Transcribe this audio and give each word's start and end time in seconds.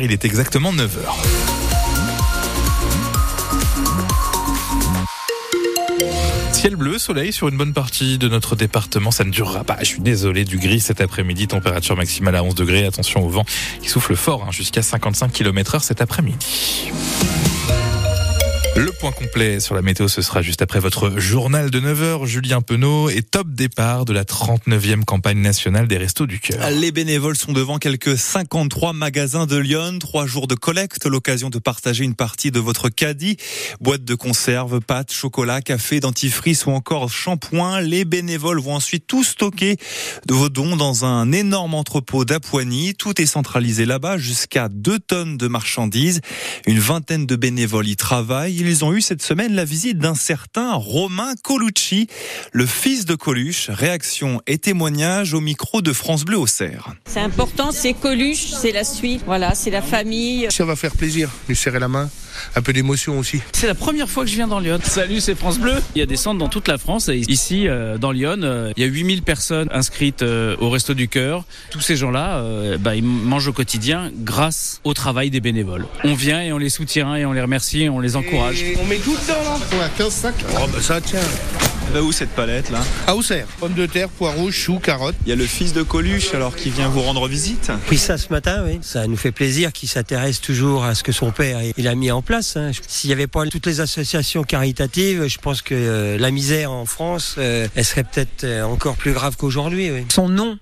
Il 0.00 0.10
est 0.10 0.24
exactement 0.24 0.72
9h. 0.72 0.88
Ciel 6.52 6.76
bleu, 6.76 6.98
soleil 6.98 7.30
sur 7.30 7.48
une 7.48 7.58
bonne 7.58 7.74
partie 7.74 8.16
de 8.16 8.26
notre 8.28 8.56
département. 8.56 9.10
Ça 9.10 9.24
ne 9.24 9.30
durera 9.30 9.64
pas. 9.64 9.76
Je 9.80 9.86
suis 9.86 10.00
désolé 10.00 10.44
du 10.44 10.56
gris 10.58 10.80
cet 10.80 11.02
après-midi. 11.02 11.46
Température 11.46 11.94
maximale 11.96 12.36
à 12.36 12.42
11 12.42 12.54
degrés. 12.54 12.86
Attention 12.86 13.22
au 13.22 13.28
vent 13.28 13.44
qui 13.82 13.90
souffle 13.90 14.16
fort 14.16 14.44
hein, 14.48 14.50
jusqu'à 14.50 14.80
55 14.80 15.30
km 15.30 15.74
heure 15.74 15.84
cet 15.84 16.00
après-midi. 16.00 16.90
Le 18.76 18.91
point 19.02 19.10
complet 19.10 19.58
sur 19.60 19.74
la 19.74 19.82
météo, 19.82 20.06
ce 20.06 20.22
sera 20.22 20.42
juste 20.42 20.62
après 20.62 20.78
votre 20.78 21.18
journal 21.18 21.70
de 21.70 21.80
9h. 21.80 22.24
Julien 22.24 22.60
Penaud 22.60 23.10
et 23.10 23.22
top 23.22 23.48
départ 23.48 24.04
de 24.04 24.12
la 24.12 24.22
39e 24.22 25.02
campagne 25.04 25.38
nationale 25.38 25.88
des 25.88 25.96
Restos 25.96 26.26
du 26.26 26.38
Cœur. 26.38 26.70
Les 26.70 26.92
bénévoles 26.92 27.36
sont 27.36 27.52
devant 27.52 27.78
quelques 27.78 28.16
53 28.16 28.92
magasins 28.92 29.46
de 29.46 29.56
Lyon. 29.56 29.98
Trois 29.98 30.26
jours 30.26 30.46
de 30.46 30.54
collecte, 30.54 31.06
l'occasion 31.06 31.50
de 31.50 31.58
partager 31.58 32.04
une 32.04 32.14
partie 32.14 32.52
de 32.52 32.60
votre 32.60 32.90
caddie. 32.90 33.38
Boîtes 33.80 34.04
de 34.04 34.14
conserve, 34.14 34.80
pâtes, 34.80 35.12
chocolat, 35.12 35.62
café, 35.62 35.98
dentifrice 35.98 36.66
ou 36.66 36.70
encore 36.70 37.10
shampoing. 37.10 37.80
Les 37.80 38.04
bénévoles 38.04 38.60
vont 38.60 38.76
ensuite 38.76 39.08
tout 39.08 39.24
stocker 39.24 39.78
de 40.26 40.34
vos 40.34 40.48
dons 40.48 40.76
dans 40.76 41.04
un 41.04 41.32
énorme 41.32 41.74
entrepôt 41.74 42.24
d'Apoigny. 42.24 42.94
Tout 42.94 43.20
est 43.20 43.26
centralisé 43.26 43.84
là-bas, 43.84 44.16
jusqu'à 44.16 44.68
2 44.68 45.00
tonnes 45.00 45.38
de 45.38 45.48
marchandises. 45.48 46.20
Une 46.68 46.78
vingtaine 46.78 47.26
de 47.26 47.34
bénévoles 47.34 47.88
y 47.88 47.96
travaillent 47.96 48.62
ils 48.72 48.84
ont 48.84 48.91
eu 48.92 49.00
cette 49.00 49.22
semaine 49.22 49.54
la 49.54 49.64
visite 49.64 49.98
d'un 49.98 50.14
certain 50.14 50.74
Romain 50.74 51.34
Colucci, 51.42 52.06
le 52.52 52.66
fils 52.66 53.04
de 53.04 53.14
Coluche. 53.14 53.70
Réaction 53.70 54.40
et 54.46 54.58
témoignage 54.58 55.34
au 55.34 55.40
micro 55.40 55.82
de 55.82 55.92
France 55.92 56.24
Bleu 56.24 56.38
au 56.38 56.46
Cerf. 56.46 56.88
C'est 57.06 57.20
important, 57.20 57.72
c'est 57.72 57.94
Coluche, 57.94 58.52
c'est 58.52 58.72
la 58.72 58.84
suite, 58.84 59.22
voilà, 59.26 59.54
c'est 59.54 59.70
la 59.70 59.82
famille. 59.82 60.46
Ça 60.50 60.64
va 60.64 60.76
faire 60.76 60.92
plaisir, 60.92 61.30
lui 61.48 61.56
serrer 61.56 61.78
la 61.78 61.88
main 61.88 62.10
un 62.54 62.62
peu 62.62 62.72
d'émotion 62.72 63.18
aussi. 63.18 63.40
C'est 63.52 63.66
la 63.66 63.74
première 63.74 64.08
fois 64.08 64.24
que 64.24 64.30
je 64.30 64.34
viens 64.34 64.48
dans 64.48 64.60
Lyon. 64.60 64.78
Salut, 64.82 65.20
c'est 65.20 65.34
France 65.34 65.58
Bleu. 65.58 65.74
Il 65.94 65.98
y 65.98 66.02
a 66.02 66.06
des 66.06 66.16
centres 66.16 66.38
dans 66.38 66.48
toute 66.48 66.68
la 66.68 66.78
France 66.78 67.08
et 67.08 67.18
ici, 67.28 67.68
euh, 67.68 67.98
dans 67.98 68.12
Lyon, 68.12 68.40
euh, 68.42 68.72
il 68.76 68.82
y 68.82 68.86
a 68.86 68.88
8000 68.88 69.22
personnes 69.22 69.68
inscrites 69.72 70.22
euh, 70.22 70.56
au 70.60 70.70
Resto 70.70 70.94
du 70.94 71.08
Cœur. 71.08 71.44
Tous 71.70 71.80
ces 71.80 71.96
gens-là, 71.96 72.42
bah, 72.78 72.94
ils 72.94 73.04
mangent 73.04 73.48
au 73.48 73.52
quotidien 73.52 74.10
grâce 74.14 74.80
au 74.84 74.94
travail 74.94 75.30
des 75.30 75.40
bénévoles. 75.40 75.86
On 76.04 76.14
vient 76.14 76.40
et 76.40 76.52
on 76.52 76.58
les 76.58 76.68
soutient 76.68 77.14
et 77.16 77.24
on 77.24 77.32
les 77.32 77.40
remercie 77.40 77.82
et 77.82 77.88
on 77.88 78.00
les 78.00 78.16
encourage. 78.16 78.64
On 78.82 78.86
met 78.86 78.98
tout 78.98 79.16
dedans 79.16 79.42
là 79.44 79.58
On 79.76 79.80
a 79.80 79.88
15 79.88 80.12
sacs. 80.12 80.44
Oh 80.54 80.66
bah 80.72 80.80
ça 80.80 81.00
tient. 81.00 81.20
Va 81.92 82.02
où 82.02 82.10
cette 82.10 82.30
palette 82.30 82.70
là? 82.70 82.80
À 83.06 83.14
Auxerre. 83.14 83.46
Pommes 83.60 83.74
de 83.74 83.86
terre, 83.86 84.08
poireaux, 84.08 84.50
choux, 84.50 84.78
carottes. 84.78 85.14
Il 85.26 85.28
y 85.28 85.32
a 85.32 85.36
le 85.36 85.44
fils 85.44 85.72
de 85.72 85.82
Coluche 85.82 86.34
alors 86.34 86.56
qui 86.56 86.70
vient 86.70 86.88
vous 86.88 87.02
rendre 87.02 87.28
visite. 87.28 87.70
Oui, 87.90 87.98
ça 87.98 88.16
ce 88.18 88.30
matin, 88.30 88.62
oui. 88.64 88.78
Ça 88.82 89.06
nous 89.06 89.16
fait 89.16 89.32
plaisir 89.32 89.72
qu'il 89.72 89.88
s'intéresse 89.88 90.40
toujours 90.40 90.84
à 90.84 90.94
ce 90.94 91.02
que 91.02 91.12
son 91.12 91.30
père 91.30 91.60
il 91.76 91.88
a 91.88 91.94
mis 91.94 92.10
en 92.10 92.22
place. 92.22 92.56
Hein. 92.56 92.70
S'il 92.88 93.08
n'y 93.08 93.14
avait 93.14 93.26
pas 93.26 93.46
toutes 93.46 93.66
les 93.66 93.80
associations 93.80 94.42
caritatives, 94.42 95.26
je 95.26 95.38
pense 95.38 95.62
que 95.62 95.74
euh, 95.74 96.18
la 96.18 96.30
misère 96.30 96.72
en 96.72 96.86
France, 96.86 97.36
euh, 97.38 97.68
elle 97.74 97.84
serait 97.84 98.04
peut-être 98.04 98.44
euh, 98.44 98.62
encore 98.62 98.96
plus 98.96 99.12
grave 99.12 99.36
qu'aujourd'hui. 99.36 99.90
Oui. 99.90 100.06
Son 100.08 100.28
nom 100.28 100.58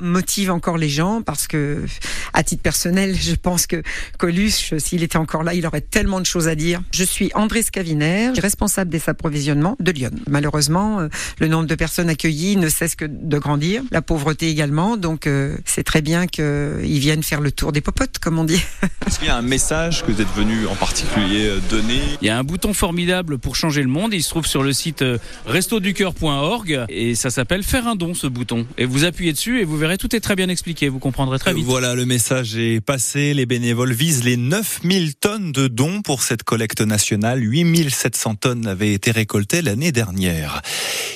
motive 0.00 0.50
encore 0.50 0.78
les 0.78 0.88
gens 0.88 1.22
parce 1.22 1.46
que, 1.46 1.84
à 2.32 2.42
titre 2.42 2.62
personnel, 2.62 3.16
je 3.18 3.34
pense 3.34 3.66
que 3.66 3.82
Coluche, 4.18 4.74
s'il 4.78 5.02
était 5.02 5.16
encore 5.16 5.42
là, 5.42 5.54
il 5.54 5.66
aurait 5.66 5.80
tellement 5.80 6.20
de 6.20 6.26
choses 6.26 6.48
à 6.48 6.54
dire. 6.54 6.80
Je 6.92 7.04
suis 7.04 7.30
André 7.34 7.62
Scaviner, 7.62 8.30
responsable 8.40 8.90
des 8.90 9.08
approvisionnements 9.08 9.76
de 9.80 9.92
Lyon. 9.92 10.10
Malheureusement, 10.28 11.00
euh, 11.00 11.08
le 11.38 11.48
nombre 11.48 11.66
de 11.66 11.74
personnes 11.74 12.08
accueillies 12.08 12.56
ne 12.56 12.68
cesse 12.68 12.94
que 12.94 13.04
de 13.04 13.38
grandir, 13.38 13.82
la 13.90 14.02
pauvreté 14.02 14.48
également, 14.48 14.96
donc 14.96 15.26
euh, 15.26 15.56
c'est 15.64 15.84
très 15.84 16.02
bien 16.02 16.26
qu'ils 16.26 16.98
viennent 16.98 17.22
faire 17.22 17.40
le 17.40 17.52
tour 17.52 17.72
des 17.72 17.80
popotes, 17.80 18.18
comme 18.18 18.38
on 18.38 18.44
dit. 18.44 18.62
Est-ce 19.06 19.18
qu'il 19.18 19.28
y 19.28 19.30
a 19.30 19.36
un 19.36 19.42
message 19.42 20.04
que 20.04 20.12
vous 20.12 20.20
êtes 20.20 20.34
venu 20.34 20.66
en 20.66 20.74
particulier 20.74 21.46
euh, 21.46 21.58
donner? 21.70 22.00
Il 22.20 22.26
y 22.26 22.30
a 22.30 22.38
un 22.38 22.44
bouton 22.44 22.74
formidable 22.74 23.38
pour 23.38 23.56
changer 23.56 23.82
le 23.82 23.88
monde, 23.88 24.14
il 24.14 24.22
se 24.22 24.30
trouve 24.30 24.46
sur 24.46 24.62
le 24.62 24.72
site 24.72 25.04
restoducoeur.org 25.46 26.84
et 26.88 27.14
ça 27.14 27.30
s'appelle 27.30 27.62
faire 27.62 27.86
un 27.86 27.96
don 27.96 28.14
ce 28.14 28.26
bouton. 28.26 28.66
Et 28.76 28.84
vous 28.84 29.04
appuyez 29.04 29.32
dessus 29.32 29.60
et 29.60 29.64
vous 29.64 29.76
verrez 29.76 29.87
tout 29.96 30.14
est 30.14 30.20
très 30.20 30.36
bien 30.36 30.48
expliqué, 30.48 30.88
vous 30.88 30.98
comprendrez 30.98 31.38
très 31.38 31.54
vite. 31.54 31.64
Voilà, 31.64 31.94
le 31.94 32.04
message 32.04 32.56
est 32.56 32.80
passé. 32.80 33.32
Les 33.32 33.46
bénévoles 33.46 33.92
visent 33.92 34.24
les 34.24 34.36
9000 34.36 35.14
tonnes 35.14 35.52
de 35.52 35.68
dons 35.68 36.02
pour 36.02 36.22
cette 36.22 36.42
collecte 36.42 36.80
nationale. 36.80 37.42
8700 37.42 38.34
tonnes 38.34 38.66
avaient 38.66 38.92
été 38.92 39.10
récoltées 39.10 39.62
l'année 39.62 39.92
dernière. 39.92 40.60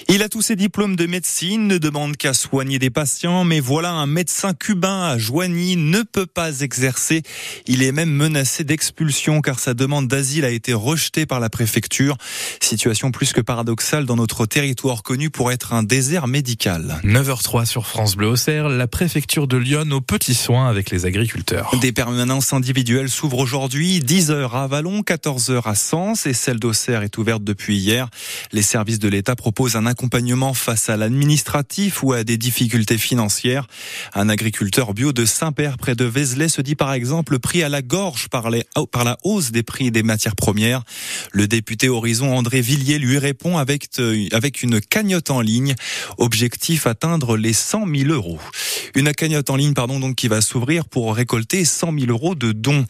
Il 0.09 0.23
a 0.23 0.29
tous 0.29 0.43
ses 0.43 0.57
diplômes 0.57 0.97
de 0.97 1.07
médecine, 1.07 1.67
ne 1.67 1.79
demande 1.79 2.17
qu'à 2.17 2.35
soigner 2.35 2.79
des 2.79 2.91
patients, 2.91 3.45
mais 3.45 3.61
voilà 3.61 3.93
un 3.93 4.07
médecin 4.07 4.53
cubain 4.53 5.05
à 5.05 5.19
Joigny 5.19 5.77
ne 5.77 6.03
peut 6.03 6.27
pas 6.27 6.61
exercer. 6.61 7.23
Il 7.67 7.83
est 7.83 7.93
même 7.93 8.11
menacé 8.11 8.65
d'expulsion 8.65 9.41
car 9.41 9.59
sa 9.59 9.75
demande 9.75 10.09
d'asile 10.09 10.45
a 10.45 10.51
été 10.51 10.73
rejetée 10.75 11.27
par 11.27 11.41
la 11.41 11.51
préfecture. 11.51 12.17
Situation 12.61 13.11
plus 13.11 13.33
que 13.33 13.41
paradoxale 13.41 14.07
dans 14.07 14.17
notre 14.17 14.47
territoire 14.47 15.03
connu 15.03 15.31
pour 15.31 15.51
être 15.51 15.73
un 15.73 15.83
désert 15.83 16.27
médical. 16.27 17.01
9h03 17.05 17.65
sur 17.65 17.87
France 17.87 18.17
Bleu 18.17 18.29
Auxerre, 18.29 18.62
la 18.69 18.87
préfecture 18.87 19.47
de 19.47 19.57
Lyon 19.57 19.91
aux 19.91 20.01
petits 20.01 20.35
soins 20.35 20.69
avec 20.69 20.91
les 20.91 21.07
agriculteurs. 21.07 21.71
Des 21.81 21.93
permanences 21.93 22.53
individuelles 22.53 23.09
s'ouvrent 23.09 23.39
aujourd'hui, 23.39 24.01
10h 24.01 24.51
à 24.51 24.67
Vallon, 24.67 25.01
14h 25.01 25.63
à 25.65 25.75
Sens 25.75 26.27
et 26.27 26.33
celle 26.33 26.59
d'Auxerre 26.59 27.03
est 27.03 27.19
ouverte 27.19 27.45
depuis 27.45 27.77
hier. 27.77 28.09
Les 28.53 28.63
services 28.63 28.99
de 28.99 29.09
l'État 29.09 29.37
proposent 29.37 29.77
un 29.77 29.87
accompagnement 29.87 30.55
face 30.55 30.89
à 30.89 30.97
l'administratif 30.97 32.03
ou 32.03 32.13
à 32.13 32.25
des 32.25 32.37
difficultés 32.37 32.99
financières. 32.99 33.67
Un 34.15 34.29
agriculteur 34.29 34.95
bio 34.95 35.13
de 35.13 35.25
Saint-Père 35.25 35.79
près 35.79 35.95
de 35.95 36.05
Vézelay 36.05 36.49
se 36.49 36.63
dit 36.63 36.75
par 36.75 36.93
exemple 36.93 37.39
pris 37.39 37.63
à 37.63 37.69
la 37.69 37.83
gorge 37.83 38.29
par, 38.29 38.51
la 38.51 39.19
hausse 39.25 39.51
des 39.51 39.63
prix 39.63 39.91
des 39.91 40.03
matières 40.03 40.37
premières. 40.37 40.83
Le 41.33 41.49
député 41.49 41.89
Horizon 41.89 42.35
André 42.37 42.61
Villiers 42.61 42.99
lui 42.99 43.19
répond 43.19 43.59
avec, 43.59 43.89
euh, 43.99 44.27
avec 44.33 44.63
une 44.63 44.81
cagnotte 44.81 45.31
en 45.31 45.41
ligne. 45.41 45.75
Objectif 46.19 46.87
atteindre 46.87 47.37
les 47.37 47.53
100 47.53 47.87
000 47.87 48.11
euros. 48.11 48.39
Une 48.95 49.13
cagnotte 49.13 49.51
en 49.51 49.57
ligne, 49.57 49.75
pardon, 49.75 50.01
donc 50.01 50.17
qui 50.17 50.29
va 50.29 50.41
s'ouvrir 50.41 50.87
pour 50.87 51.15
récolter 51.15 51.65
100 51.65 51.99
000 51.99 52.11
euros 52.11 52.35
de 52.35 52.53
dons. 52.53 52.85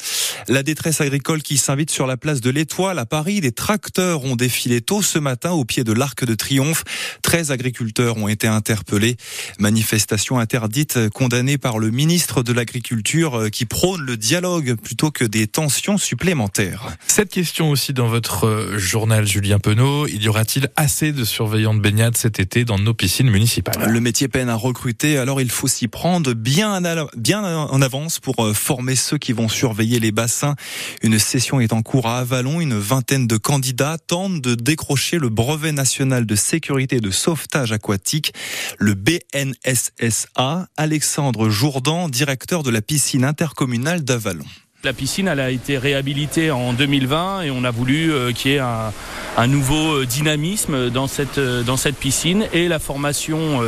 La 0.48 0.62
détresse 0.62 1.00
agricole 1.00 1.42
qui 1.42 1.56
s'invite 1.56 1.90
sur 1.90 2.06
la 2.06 2.16
place 2.16 2.40
de 2.40 2.50
l'Étoile 2.50 2.98
à 2.98 3.06
Paris. 3.06 3.40
Des 3.40 3.52
tracteurs 3.52 4.24
ont 4.24 4.36
défilé 4.36 4.80
tôt 4.80 5.02
ce 5.02 5.18
matin 5.18 5.52
au 5.52 5.64
pied 5.64 5.84
de 5.84 5.92
l'Arc 5.92 6.24
de 6.24 6.34
Triomphe. 6.34 6.84
13 7.22 7.50
agriculteurs 7.50 8.16
ont 8.16 8.28
été 8.28 8.46
interpellés. 8.46 9.16
Manifestation 9.58 10.38
interdite 10.38 11.08
condamnée 11.10 11.58
par 11.58 11.78
le 11.78 11.90
ministre 11.90 12.42
de 12.42 12.52
l'Agriculture 12.52 13.38
euh, 13.38 13.48
qui 13.48 13.64
prône 13.64 14.02
le 14.02 14.16
dialogue 14.16 14.74
plutôt 14.74 15.10
que 15.10 15.24
des 15.24 15.46
tensions 15.46 15.98
supplémentaires. 15.98 16.96
Cette 17.06 17.30
question 17.30 17.70
aussi 17.70 17.92
dans 17.92 18.08
votre 18.08 18.46
euh, 18.46 18.78
journal 18.78 19.26
Julien 19.26 19.58
Penaud. 19.58 20.06
Il 20.06 20.22
y 20.22 20.28
aura-t-il 20.28 20.68
assez 20.76 21.12
de 21.12 21.24
surveillants 21.24 21.74
de 21.74 21.80
baignade 21.80 22.16
cet 22.16 22.40
été 22.40 22.64
dans 22.64 22.78
nos 22.78 22.94
piscines 22.94 23.30
municipales? 23.30 23.90
Le 23.90 24.00
métier 24.00 24.28
peine 24.28 24.48
à 24.48 24.56
recruter, 24.56 25.18
alors 25.18 25.40
il 25.40 25.50
faut 25.52 25.68
s'y 25.68 25.88
prendre 25.88 26.34
bien, 26.34 26.80
bien 27.16 27.42
en 27.44 27.82
avance 27.82 28.20
pour 28.20 28.44
euh, 28.44 28.54
former 28.54 28.96
ceux 28.96 29.18
qui 29.18 29.32
vont 29.32 29.48
surveiller 29.48 30.00
les 30.00 30.12
bassins. 30.12 30.54
Une 31.02 31.18
session 31.18 31.60
est 31.60 31.72
en 31.72 31.82
cours 31.82 32.06
à 32.06 32.18
Avalon. 32.18 32.60
Une 32.60 32.78
vingtaine 32.78 33.26
de 33.26 33.36
candidats 33.36 33.98
tentent 33.98 34.40
de 34.40 34.54
décrocher 34.54 35.18
le 35.18 35.28
brevet 35.28 35.72
national 35.72 36.26
de 36.26 36.34
sécurité 36.34 36.96
et 36.96 37.00
de 37.00 37.10
sauvetage 37.10 37.72
aquatique, 37.72 38.32
le 38.78 38.94
BNSSA. 38.94 40.68
Alexandre 40.76 41.48
Jourdan, 41.48 42.08
directeur 42.08 42.62
de 42.62 42.70
la 42.70 42.82
piscine 42.82 43.24
intercommunale 43.24 44.02
d'Avalon. 44.02 44.44
La 44.84 44.92
piscine, 44.92 45.28
a 45.28 45.50
été 45.50 45.78
réhabilitée 45.78 46.50
en 46.50 46.72
2020 46.72 47.42
et 47.42 47.52
on 47.52 47.62
a 47.62 47.70
voulu 47.70 48.12
euh, 48.12 48.32
qu'il 48.32 48.50
y 48.50 48.54
ait 48.56 48.58
un, 48.58 49.46
nouveau 49.46 49.98
euh, 49.98 50.06
dynamisme 50.06 50.90
dans 50.90 51.06
cette, 51.06 51.38
euh, 51.38 51.62
dans 51.62 51.76
cette 51.76 51.94
piscine 51.94 52.48
et 52.52 52.66
la 52.66 52.80
formation 52.80 53.60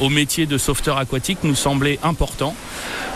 au 0.00 0.08
métier 0.10 0.44
de 0.44 0.58
sauveteur 0.58 0.98
aquatique 0.98 1.38
nous 1.42 1.54
semblait 1.54 1.98
important. 2.02 2.54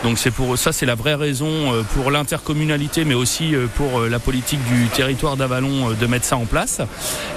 Donc 0.03 0.17
c'est 0.17 0.31
pour 0.31 0.57
ça, 0.57 0.71
c'est 0.71 0.85
la 0.85 0.95
vraie 0.95 1.15
raison 1.15 1.71
pour 1.93 2.11
l'intercommunalité, 2.11 3.05
mais 3.05 3.13
aussi 3.13 3.53
pour 3.75 4.01
la 4.01 4.19
politique 4.19 4.63
du 4.65 4.87
territoire 4.87 5.35
d'Avalon 5.37 5.91
de 5.91 6.05
mettre 6.07 6.25
ça 6.25 6.37
en 6.37 6.45
place. 6.45 6.81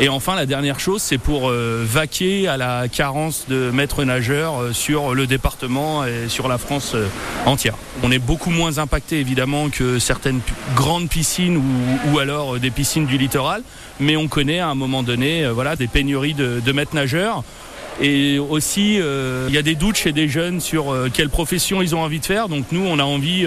Et 0.00 0.08
enfin, 0.08 0.34
la 0.34 0.46
dernière 0.46 0.78
chose, 0.78 1.02
c'est 1.02 1.18
pour 1.18 1.50
vaquer 1.50 2.46
à 2.48 2.56
la 2.56 2.88
carence 2.88 3.46
de 3.48 3.70
maîtres 3.70 4.04
nageurs 4.04 4.70
sur 4.72 5.14
le 5.14 5.26
département 5.26 6.04
et 6.04 6.28
sur 6.28 6.48
la 6.48 6.58
France 6.58 6.94
entière. 7.46 7.74
On 8.02 8.12
est 8.12 8.18
beaucoup 8.18 8.50
moins 8.50 8.78
impacté 8.78 9.18
évidemment 9.18 9.57
que 9.68 9.98
certaines 9.98 10.40
grandes 10.76 11.08
piscines 11.08 11.60
ou, 12.12 12.18
alors 12.18 12.58
des 12.58 12.70
piscines 12.70 13.06
du 13.06 13.18
littoral, 13.18 13.62
mais 14.00 14.16
on 14.16 14.28
connaît 14.28 14.60
à 14.60 14.68
un 14.68 14.74
moment 14.74 15.02
donné 15.02 15.44
euh, 15.44 15.52
voilà, 15.52 15.76
des 15.76 15.88
pénuries 15.88 16.34
de, 16.34 16.60
de 16.64 16.72
maîtres 16.72 16.94
nageurs. 16.94 17.42
Et 18.00 18.38
aussi, 18.38 19.00
euh, 19.00 19.46
il 19.48 19.54
y 19.56 19.58
a 19.58 19.62
des 19.62 19.74
doutes 19.74 19.96
chez 19.96 20.12
des 20.12 20.28
jeunes 20.28 20.60
sur 20.60 20.92
euh, 20.92 21.10
quelle 21.12 21.30
profession 21.30 21.82
ils 21.82 21.96
ont 21.96 22.00
envie 22.00 22.20
de 22.20 22.24
faire. 22.24 22.48
Donc 22.48 22.66
nous, 22.70 22.86
on 22.86 23.00
a 23.00 23.02
envie 23.02 23.44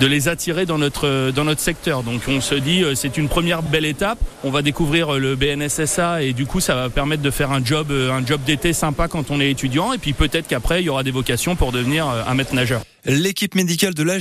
de 0.00 0.06
les 0.06 0.26
attirer 0.26 0.66
dans 0.66 0.78
notre, 0.78 1.30
dans 1.30 1.44
notre 1.44 1.60
secteur. 1.60 2.02
Donc 2.02 2.22
on 2.26 2.40
se 2.40 2.56
dit, 2.56 2.84
c'est 2.96 3.16
une 3.16 3.28
première 3.28 3.62
belle 3.62 3.84
étape. 3.84 4.18
On 4.42 4.50
va 4.50 4.62
découvrir 4.62 5.12
le 5.20 5.36
BNSSA 5.36 6.24
et 6.24 6.32
du 6.32 6.46
coup, 6.46 6.58
ça 6.58 6.74
va 6.74 6.90
permettre 6.90 7.22
de 7.22 7.30
faire 7.30 7.52
un 7.52 7.64
job, 7.64 7.92
un 7.92 8.26
job 8.26 8.40
d'été 8.44 8.72
sympa 8.72 9.06
quand 9.06 9.30
on 9.30 9.40
est 9.40 9.50
étudiant. 9.50 9.92
Et 9.92 9.98
puis 9.98 10.14
peut-être 10.14 10.48
qu'après, 10.48 10.82
il 10.82 10.86
y 10.86 10.88
aura 10.88 11.04
des 11.04 11.12
vocations 11.12 11.54
pour 11.54 11.70
devenir 11.70 12.08
un 12.08 12.34
maître 12.34 12.56
nageur. 12.56 12.82
L'équipe 13.04 13.56
médicale 13.56 13.94
de 13.94 14.04
la 14.04 14.18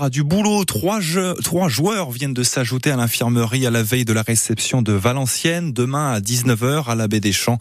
a 0.00 0.08
du 0.08 0.24
boulot. 0.24 0.64
Trois, 0.64 1.00
joueurs 1.00 2.10
viennent 2.10 2.32
de 2.32 2.42
s'ajouter 2.42 2.90
à 2.90 2.96
l'infirmerie 2.96 3.66
à 3.66 3.70
la 3.70 3.82
veille 3.82 4.06
de 4.06 4.14
la 4.14 4.22
réception 4.22 4.80
de 4.80 4.94
Valenciennes, 4.94 5.74
demain 5.74 6.12
à 6.14 6.20
19h 6.20 6.86
à 6.86 6.94
la 6.94 7.08
des 7.08 7.32
Champs. 7.32 7.58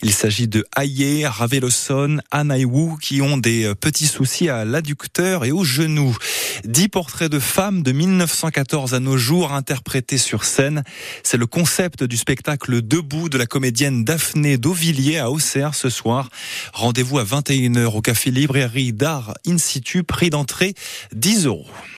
Il 0.00 0.12
s'agit 0.12 0.46
de 0.46 0.64
Ayer, 0.80 1.26
Raveloson, 1.26 2.18
Anaïwu 2.30 2.98
qui 3.00 3.20
ont 3.20 3.36
des 3.36 3.74
petits 3.74 4.06
soucis 4.06 4.48
à 4.48 4.64
l'adducteur 4.64 5.44
et 5.44 5.50
au 5.50 5.64
genou. 5.64 6.16
Dix 6.64 6.88
portraits 6.88 7.30
de 7.30 7.40
femmes 7.40 7.82
de 7.82 7.90
1914 7.90 8.94
à 8.94 9.00
nos 9.00 9.16
jours 9.16 9.52
interprétés 9.52 10.18
sur 10.18 10.44
scène. 10.44 10.84
C'est 11.24 11.36
le 11.36 11.46
concept 11.46 12.04
du 12.04 12.16
spectacle 12.16 12.80
Debout 12.80 13.28
de 13.28 13.38
la 13.38 13.46
comédienne 13.46 14.04
Daphné 14.04 14.56
Dauvilliers 14.56 15.18
à 15.18 15.32
Auxerre 15.32 15.74
ce 15.74 15.90
soir. 15.90 16.28
Rendez-vous 16.72 17.18
à 17.18 17.24
21h 17.24 17.86
au 17.86 18.00
Café 18.00 18.30
Librairie 18.30 18.92
d'Art 18.92 19.34
In 19.48 19.58
situ 19.58 20.04
prix 20.12 20.30
d'entrée 20.30 20.74
10 21.14 21.46
euros. 21.46 21.66